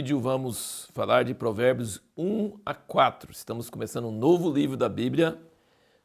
[0.00, 3.32] vídeo vamos falar de Provérbios 1 a 4.
[3.32, 5.38] Estamos começando um novo livro da Bíblia.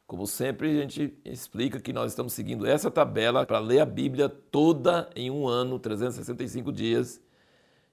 [0.06, 4.28] Como sempre, a gente explica que nós estamos seguindo essa tabela para ler a Bíblia
[4.28, 7.22] toda em um ano, 365 dias.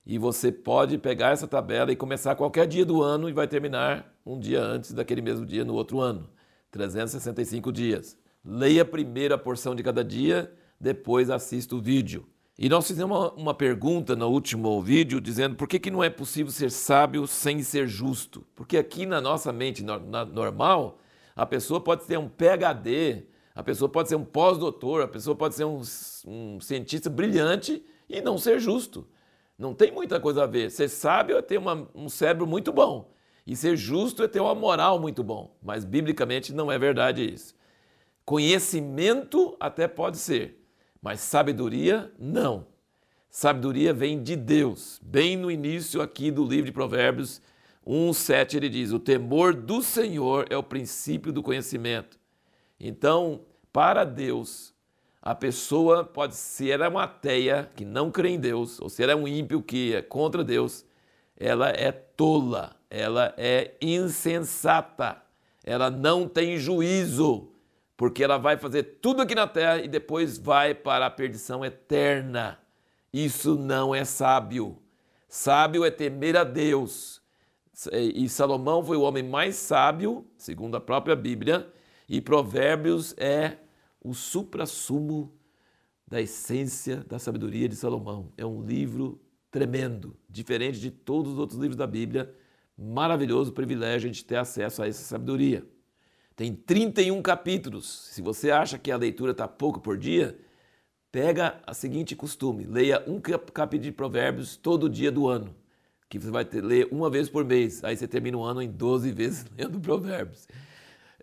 [0.06, 4.14] E você pode pegar essa tabela e começar qualquer dia do ano e vai terminar
[4.26, 6.30] um dia antes daquele mesmo dia no outro ano.
[6.70, 8.18] 365 dias.
[8.44, 12.28] Leia a primeira porção de cada dia, depois assista o vídeo.
[12.58, 16.10] E nós fizemos uma, uma, pergunta no último vídeo dizendo por que, que não é
[16.10, 18.46] possível ser sábio sem ser justo.
[18.54, 21.00] Porque aqui na nossa mente no, na, normal,
[21.36, 23.26] a pessoa pode ter um PhD,
[23.56, 25.82] a pessoa pode ser um pós-doutor, a pessoa pode ser um,
[26.28, 29.08] um, cientista brilhante e não ser justo.
[29.58, 30.70] Não tem muita coisa a ver.
[30.70, 33.12] Ser sábio é ter uma, um cérebro muito bom.
[33.48, 35.58] E ser justo é ter uma moral muito bom.
[35.62, 37.56] Mas biblicamente não é verdade isso.
[38.24, 40.63] Conhecimento até pode ser
[41.04, 42.66] mas sabedoria, não.
[43.30, 45.02] Sabedoria vem de Deus.
[45.04, 47.42] Bem no início aqui do livro de Provérbios
[47.86, 52.18] 1:7 ele diz: "O temor do Senhor é o princípio do conhecimento".
[52.80, 53.42] Então,
[53.74, 54.74] para Deus,
[55.22, 59.04] a pessoa pode se ela é uma ateia que não crê em Deus, ou se
[59.04, 60.86] ela é um ímpio que é contra Deus,
[61.36, 65.22] ela é tola, ela é insensata,
[65.66, 67.53] ela não tem juízo
[68.04, 72.60] porque ela vai fazer tudo aqui na terra e depois vai para a perdição eterna.
[73.14, 74.78] Isso não é sábio.
[75.30, 77.22] Sábio é temer a Deus.
[77.94, 81.72] E Salomão foi o homem mais sábio, segundo a própria Bíblia,
[82.10, 83.56] e Provérbios é
[84.02, 85.34] o suprassumo
[86.06, 88.34] da essência da sabedoria de Salomão.
[88.38, 89.18] É um livro
[89.50, 92.36] tremendo, diferente de todos os outros livros da Bíblia.
[92.78, 95.66] Maravilhoso privilégio de ter acesso a essa sabedoria.
[96.36, 98.10] Tem 31 capítulos.
[98.12, 100.38] Se você acha que a leitura está pouco por dia,
[101.12, 105.56] pega a seguinte costume: leia um capítulo de Provérbios todo dia do ano,
[106.10, 107.84] que você vai ter, ler uma vez por mês.
[107.84, 110.48] Aí você termina o ano em 12 vezes lendo Provérbios.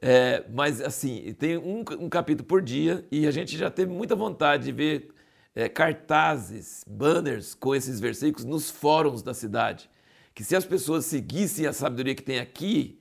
[0.00, 4.16] É, mas assim, tem um, um, capítulo por dia e a gente já teve muita
[4.16, 5.10] vontade de ver
[5.54, 9.90] é, cartazes, banners com esses versículos nos fóruns da cidade.
[10.34, 12.99] Que se as pessoas seguissem a sabedoria que tem aqui,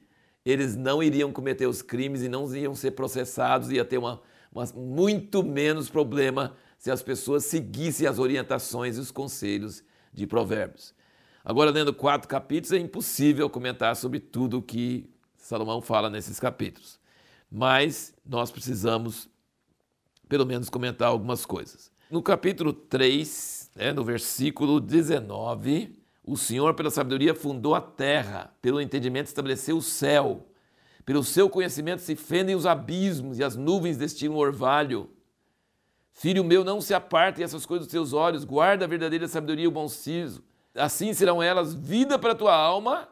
[0.50, 4.22] eles não iriam cometer os crimes e não iam ser processados, ia ter uma,
[4.52, 9.84] uma, muito menos problema se as pessoas seguissem as orientações e os conselhos
[10.14, 10.94] de Provérbios.
[11.44, 17.00] Agora, lendo quatro capítulos, é impossível comentar sobre tudo o que Salomão fala nesses capítulos.
[17.52, 19.30] Mas nós precisamos,
[20.28, 21.92] pelo menos, comentar algumas coisas.
[22.10, 25.99] No capítulo 3, né, no versículo 19,
[26.30, 30.46] o Senhor, pela sabedoria, fundou a terra, pelo entendimento, estabeleceu o céu.
[31.04, 35.10] Pelo seu conhecimento se fendem os abismos e as nuvens destilam orvalho.
[36.12, 39.68] Filho meu, não se apartem essas coisas dos teus olhos, guarda a verdadeira sabedoria e
[39.68, 40.44] o bom siso.
[40.76, 43.10] Assim serão elas vida para a tua alma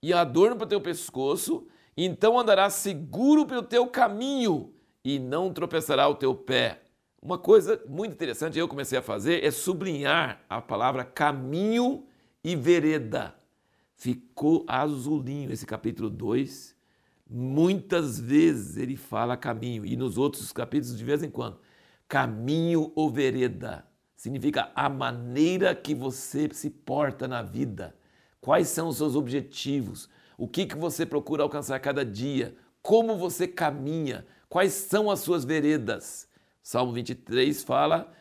[0.00, 1.66] e adorno para o teu pescoço,
[1.96, 4.72] então andarás seguro pelo teu caminho
[5.04, 6.82] e não tropeçará o teu pé.
[7.20, 12.06] Uma coisa muito interessante eu comecei a fazer é sublinhar a palavra caminho
[12.42, 13.34] e vereda.
[13.96, 16.74] Ficou azulinho esse capítulo 2.
[17.28, 21.60] Muitas vezes ele fala caminho, e nos outros capítulos, de vez em quando,
[22.08, 23.86] caminho ou vereda.
[24.16, 27.94] Significa a maneira que você se porta na vida.
[28.40, 30.08] Quais são os seus objetivos?
[30.36, 32.56] O que, que você procura alcançar cada dia?
[32.82, 34.26] Como você caminha?
[34.48, 36.28] Quais são as suas veredas?
[36.62, 38.12] Salmo 23 fala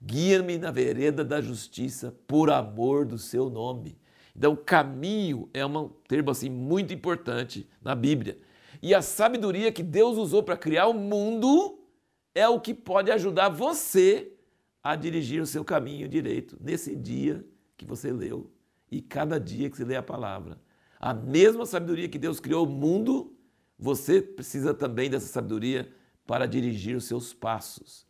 [0.00, 3.98] Guia-me na vereda da justiça por amor do seu nome.
[4.34, 8.38] Então, caminho é um termo assim muito importante na Bíblia.
[8.80, 11.80] E a sabedoria que Deus usou para criar o mundo
[12.34, 14.32] é o que pode ajudar você
[14.82, 17.44] a dirigir o seu caminho direito nesse dia
[17.76, 18.50] que você leu
[18.90, 20.60] e cada dia que você lê a palavra.
[21.00, 23.36] A mesma sabedoria que Deus criou o mundo,
[23.78, 25.92] você precisa também dessa sabedoria
[26.26, 28.07] para dirigir os seus passos.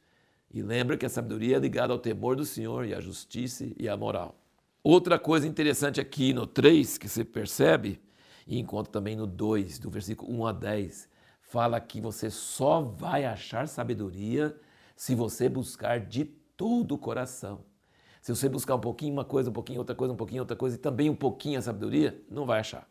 [0.51, 3.89] E lembra que a sabedoria é ligada ao temor do Senhor e à justiça e
[3.89, 4.39] à moral.
[4.83, 8.01] Outra coisa interessante aqui no 3 que você percebe,
[8.47, 11.09] e encontra também no 2, do versículo 1 a 10,
[11.43, 14.59] fala que você só vai achar sabedoria
[14.97, 17.61] se você buscar de todo o coração.
[18.23, 20.77] Se você buscar um pouquinho uma coisa, um pouquinho outra coisa, um pouquinho outra coisa
[20.77, 22.89] e também um pouquinho a sabedoria, não vai achar.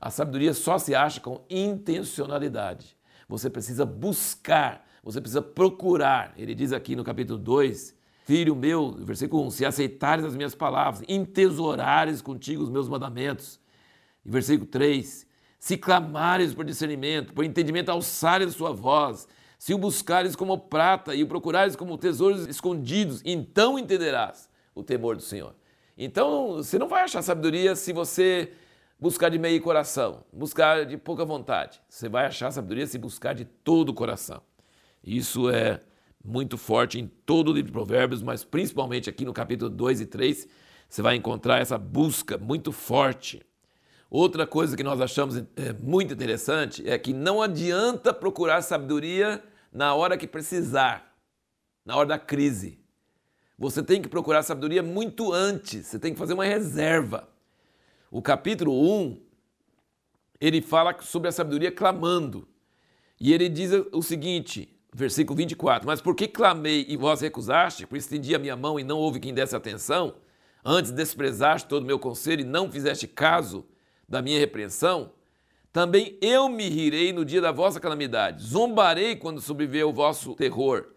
[0.00, 2.96] A sabedoria só se acha com intencionalidade.
[3.28, 6.32] Você precisa buscar você precisa procurar.
[6.36, 7.94] Ele diz aqui no capítulo 2,
[8.24, 13.58] Filho meu, versículo 1, se aceitares as minhas palavras, entesourares contigo os meus mandamentos.
[14.24, 15.26] E versículo 3,
[15.58, 19.26] se clamares por discernimento, por entendimento alçares sua voz,
[19.58, 25.16] se o buscares como prata e o procurares como tesouros escondidos, então entenderás o temor
[25.16, 25.54] do Senhor.
[25.98, 28.52] Então, você não vai achar sabedoria se você
[28.98, 31.80] buscar de meio coração, buscar de pouca vontade.
[31.88, 34.42] Você vai achar sabedoria se buscar de todo o coração.
[35.04, 35.80] Isso é
[36.24, 40.06] muito forte em todo o livro de Provérbios, mas principalmente aqui no capítulo 2 e
[40.06, 40.48] 3,
[40.88, 43.42] você vai encontrar essa busca muito forte.
[44.08, 49.94] Outra coisa que nós achamos é, muito interessante é que não adianta procurar sabedoria na
[49.94, 51.16] hora que precisar,
[51.84, 52.78] na hora da crise.
[53.58, 57.28] Você tem que procurar sabedoria muito antes, você tem que fazer uma reserva.
[58.10, 58.72] O capítulo
[59.02, 59.22] 1,
[60.38, 62.46] ele fala sobre a sabedoria clamando.
[63.18, 67.86] E ele diz o seguinte: Versículo 24: Mas por que clamei e vós recusaste?
[67.86, 70.14] Por estendi a minha mão e não houve quem desse atenção?
[70.64, 73.64] Antes desprezaste todo o meu conselho e não fizeste caso
[74.08, 75.12] da minha repreensão?
[75.72, 80.88] Também eu me rirei no dia da vossa calamidade, zombarei quando sobreviver o vosso terror.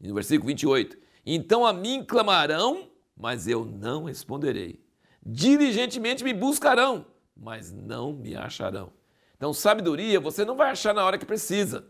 [0.00, 4.82] E no versículo 28: Então a mim clamarão, mas eu não responderei.
[5.24, 7.06] Diligentemente me buscarão,
[7.36, 8.92] mas não me acharão.
[9.36, 11.86] Então, sabedoria você não vai achar na hora que precisa.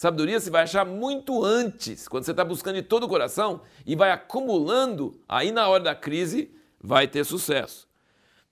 [0.00, 3.94] Sabedoria você vai achar muito antes, quando você está buscando de todo o coração e
[3.94, 6.50] vai acumulando, aí na hora da crise
[6.80, 7.86] vai ter sucesso.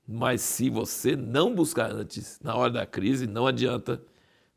[0.06, 3.98] Mas se você não buscar antes, na hora da crise, não adianta,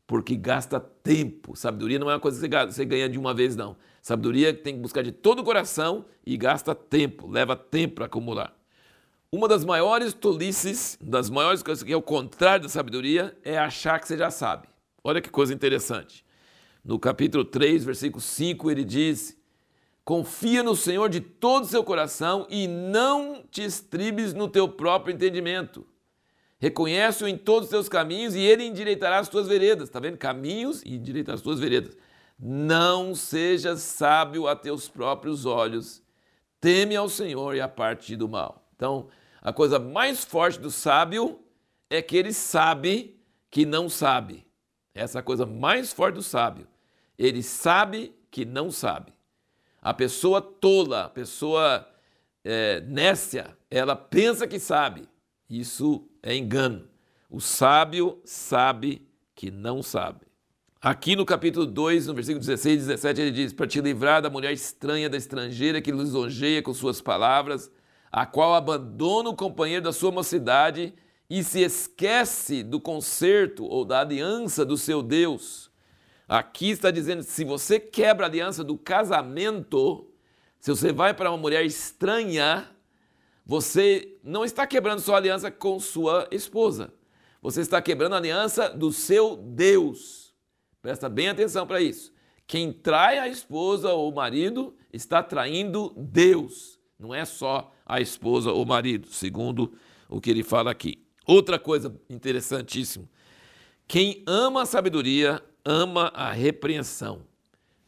[0.06, 1.56] porque gasta tempo.
[1.56, 3.74] Sabedoria não é uma coisa que você ganha de uma vez, não.
[4.02, 8.54] Sabedoria tem que buscar de todo o coração e gasta tempo, leva tempo para acumular.
[9.32, 13.98] Uma das maiores tolices, das maiores coisas que é o contrário da sabedoria, é achar
[13.98, 14.68] que você já sabe.
[15.02, 16.22] Olha que coisa interessante.
[16.84, 19.36] No capítulo 3, versículo 5, ele diz:
[20.04, 25.14] Confia no Senhor de todo o seu coração e não te estribes no teu próprio
[25.14, 25.86] entendimento.
[26.58, 29.88] Reconhece-o em todos os teus caminhos e ele endireitará as tuas veredas.
[29.88, 30.18] Está vendo?
[30.18, 31.96] Caminhos e endireitará as tuas veredas.
[32.38, 36.02] Não sejas sábio a teus próprios olhos.
[36.60, 38.64] Teme ao Senhor e aparte do mal.
[38.74, 39.08] Então,
[39.40, 41.40] a coisa mais forte do sábio
[41.90, 43.20] é que ele sabe
[43.50, 44.46] que não sabe.
[44.94, 46.66] Essa é a coisa mais forte do sábio.
[47.22, 49.12] Ele sabe que não sabe.
[49.80, 51.88] A pessoa tola, a pessoa
[52.44, 52.82] é,
[53.70, 55.08] ela pensa que sabe.
[55.48, 56.88] Isso é engano.
[57.30, 60.26] O sábio sabe que não sabe.
[60.80, 64.28] Aqui no capítulo 2, no versículo 16 e 17, ele diz: Para te livrar da
[64.28, 67.70] mulher estranha, da estrangeira que lisonjeia com suas palavras,
[68.10, 70.92] a qual abandona o companheiro da sua mocidade
[71.30, 75.71] e se esquece do concerto ou da aliança do seu Deus.
[76.28, 80.08] Aqui está dizendo: se você quebra a aliança do casamento,
[80.58, 82.68] se você vai para uma mulher estranha,
[83.44, 86.92] você não está quebrando sua aliança com sua esposa.
[87.42, 90.32] Você está quebrando a aliança do seu Deus.
[90.80, 92.12] Presta bem atenção para isso.
[92.46, 96.78] Quem trai a esposa ou o marido está traindo Deus.
[96.98, 99.72] Não é só a esposa ou o marido, segundo
[100.08, 101.04] o que ele fala aqui.
[101.26, 103.08] Outra coisa interessantíssima.
[103.88, 107.22] Quem ama a sabedoria ama a repreensão.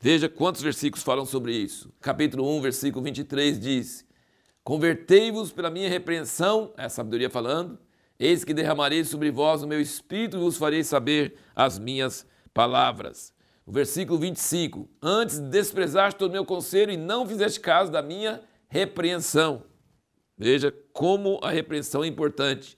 [0.01, 1.93] Veja quantos versículos falam sobre isso.
[2.01, 4.07] Capítulo 1, versículo 23 diz:
[4.63, 7.79] Convertei-vos pela minha repreensão, é a sabedoria falando,
[8.19, 13.33] eis que derramarei sobre vós o meu espírito e vos farei saber as minhas palavras.
[13.67, 18.43] O versículo 25: Antes desprezaste todo o meu conselho e não fizeste caso da minha
[18.69, 19.63] repreensão.
[20.37, 22.77] Veja como a repreensão é importante.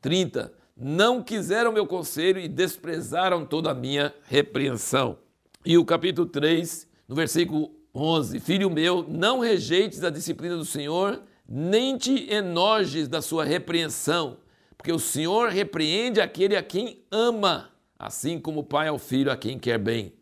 [0.00, 5.18] 30 não quiseram meu conselho e desprezaram toda a minha repreensão.
[5.64, 11.20] E o capítulo 3, no versículo 11: Filho meu, não rejeites a disciplina do Senhor,
[11.48, 14.38] nem te enojes da sua repreensão,
[14.76, 19.36] porque o Senhor repreende aquele a quem ama, assim como o pai ao filho a
[19.36, 20.14] quem quer bem.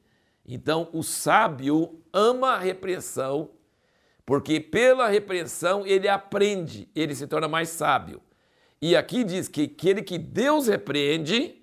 [0.49, 3.51] Então, o sábio ama a repreensão,
[4.25, 8.23] porque pela repreensão ele aprende, ele se torna mais sábio.
[8.81, 11.63] E aqui diz que aquele que Deus repreende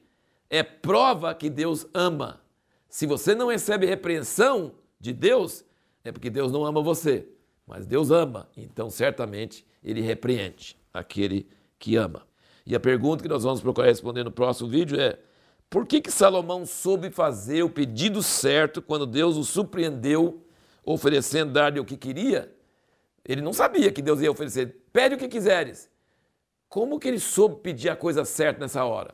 [0.50, 2.41] é prova que Deus ama.
[2.89, 5.63] Se você não recebe repreensão de Deus,
[6.03, 7.27] é porque Deus não ama você.
[7.65, 11.48] Mas Deus ama, então certamente ele repreende aquele
[11.79, 12.25] que ama.
[12.65, 15.17] E a pergunta que nós vamos procurar responder no próximo vídeo é:
[15.70, 20.46] por que, que Salomão soube fazer o pedido certo quando Deus o surpreendeu
[20.86, 22.53] oferecendo dar-lhe o que queria?
[23.25, 24.84] Ele não sabia que Deus ia oferecer.
[24.91, 25.89] Pede o que quiseres.
[26.74, 29.13] Como que ele soube pedir a coisa certa nessa hora?